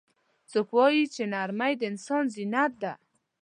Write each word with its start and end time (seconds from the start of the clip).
څوک 0.51 0.67
وایي 0.77 1.03
چې 1.15 1.23
نرمۍ 1.33 1.73
د 1.77 1.81
انسان 1.91 2.23
زینت 2.35 2.71
ده 2.81 2.93